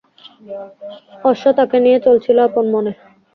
অশ্ব 1.23 1.45
তাকে 1.57 1.77
নিয়ে 1.79 1.99
চলছিল 2.05 2.37
আপন 2.47 2.65
মনে। 2.73 2.91